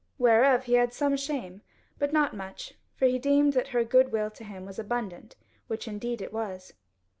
Whereof 0.17 0.63
he 0.63 0.73
had 0.73 0.93
some 0.93 1.15
shame, 1.15 1.61
but 1.99 2.11
not 2.11 2.35
much, 2.35 2.73
for 2.95 3.05
he 3.05 3.19
deemed 3.19 3.53
that 3.53 3.67
her 3.67 3.83
goodwill 3.83 4.31
to 4.31 4.43
him 4.43 4.65
was 4.65 4.79
abundant, 4.79 5.35
which 5.67 5.87
indeed 5.87 6.23
it 6.23 6.33
was. 6.33 6.73